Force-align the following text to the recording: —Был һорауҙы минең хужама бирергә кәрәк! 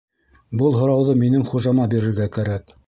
—Был 0.61 0.77
һорауҙы 0.79 1.15
минең 1.21 1.47
хужама 1.53 1.89
бирергә 1.95 2.33
кәрәк! 2.39 2.79